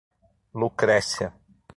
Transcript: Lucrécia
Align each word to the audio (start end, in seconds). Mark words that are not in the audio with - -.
Lucrécia 0.61 1.29